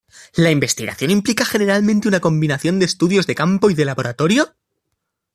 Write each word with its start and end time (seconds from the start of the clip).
La 0.33 0.49
investigación 0.49 1.11
implica 1.11 1.45
generalmente 1.45 2.07
una 2.07 2.19
combinación 2.19 2.79
de 2.79 2.85
estudios 2.85 3.27
de 3.27 3.35
campo 3.35 3.69
y 3.69 3.75
de 3.75 3.85
laboratorio. 3.85 4.55